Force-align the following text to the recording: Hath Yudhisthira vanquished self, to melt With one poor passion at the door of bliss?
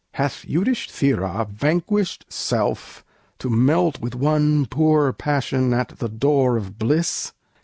Hath 0.13 0.41
Yudhisthira 0.47 1.47
vanquished 1.51 2.25
self, 2.27 3.05
to 3.37 3.51
melt 3.51 3.99
With 3.99 4.15
one 4.15 4.65
poor 4.65 5.13
passion 5.13 5.75
at 5.75 5.89
the 5.99 6.09
door 6.09 6.57
of 6.57 6.79
bliss? 6.79 7.33